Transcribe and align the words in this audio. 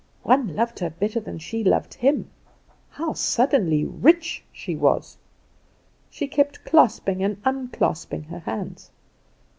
One 0.23 0.55
loved 0.55 0.79
her 0.79 0.89
better 0.89 1.19
than 1.19 1.37
she 1.37 1.63
loved 1.63 1.93
him. 1.93 2.31
How 2.89 3.13
suddenly 3.13 3.85
rich 3.85 4.43
she 4.51 4.75
was. 4.75 5.15
She 6.09 6.25
kept 6.25 6.65
clasping 6.65 7.21
and 7.23 7.37
unclasping 7.45 8.23
her 8.23 8.39
hands. 8.39 8.89